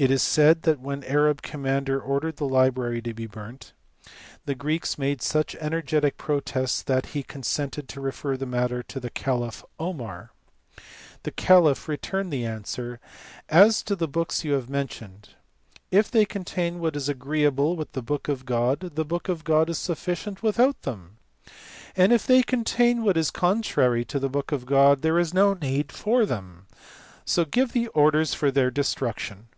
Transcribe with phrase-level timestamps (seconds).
[0.00, 3.72] It is said that, when the Arab commander ordered the library to be burnt,
[4.46, 9.10] the Greeks made such energetic protests that he consented to refer the matter to the
[9.10, 10.30] caliph Omar.
[11.24, 13.00] The caliph returned the answer,"
[13.48, 15.30] as to the books you have mentioned,
[15.90, 19.68] if they contain what is agreeable with the book of God, the book of God
[19.68, 21.16] is sufficient without them;
[21.96, 25.54] and, if they contain what is contrary to the book of God, there is no
[25.54, 26.66] need for them;
[27.24, 29.48] so give orders for their destruction."